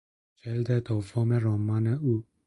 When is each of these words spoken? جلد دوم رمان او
جلد 0.41 0.67
دوم 0.87 1.29
رمان 1.33 1.87
او 1.87 2.13